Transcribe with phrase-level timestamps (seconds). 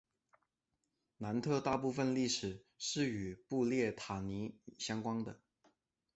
[1.17, 5.39] 南特大部分历史是与布列塔尼相关的。